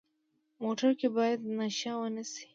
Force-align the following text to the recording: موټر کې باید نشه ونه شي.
موټر 0.63 0.91
کې 0.99 1.07
باید 1.17 1.39
نشه 1.57 1.93
ونه 1.99 2.23
شي. 2.31 2.45